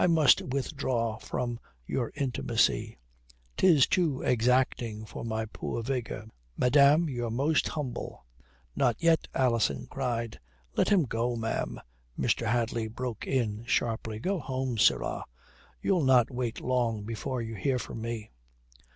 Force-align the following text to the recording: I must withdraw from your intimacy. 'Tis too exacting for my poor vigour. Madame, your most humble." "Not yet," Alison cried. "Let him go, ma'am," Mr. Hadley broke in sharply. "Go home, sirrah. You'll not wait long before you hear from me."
I 0.03 0.07
must 0.07 0.41
withdraw 0.41 1.19
from 1.19 1.59
your 1.85 2.11
intimacy. 2.15 2.97
'Tis 3.55 3.85
too 3.85 4.23
exacting 4.23 5.05
for 5.05 5.23
my 5.23 5.45
poor 5.45 5.83
vigour. 5.83 6.25
Madame, 6.57 7.07
your 7.07 7.29
most 7.29 7.67
humble." 7.67 8.25
"Not 8.75 8.95
yet," 8.97 9.27
Alison 9.35 9.85
cried. 9.85 10.39
"Let 10.75 10.89
him 10.89 11.03
go, 11.03 11.35
ma'am," 11.35 11.79
Mr. 12.19 12.47
Hadley 12.47 12.87
broke 12.87 13.27
in 13.27 13.63
sharply. 13.65 14.17
"Go 14.17 14.39
home, 14.39 14.79
sirrah. 14.79 15.23
You'll 15.83 16.03
not 16.03 16.31
wait 16.31 16.61
long 16.61 17.03
before 17.03 17.43
you 17.43 17.53
hear 17.53 17.77
from 17.77 18.01
me." 18.01 18.31